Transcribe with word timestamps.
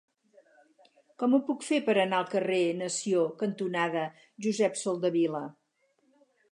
Com 1.23 1.35
ho 1.35 1.39
puc 1.49 1.65
fer 1.67 1.79
per 1.89 1.95
anar 2.05 2.21
al 2.21 2.31
carrer 2.31 2.63
Nació 2.81 3.27
cantonada 3.43 4.09
Josep 4.47 4.83
Soldevila? 4.85 5.49